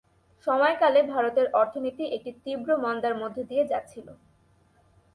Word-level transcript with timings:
সময়কালে 0.47 0.99
ভারতের 1.13 1.47
অর্থনীতি 1.53 2.03
একটি 2.15 2.31
তীব্র 2.43 2.69
মন্দার 2.83 3.13
মধ্য 3.21 3.37
দিয়ে 3.49 3.63
যাচ্ছিল। 3.71 4.07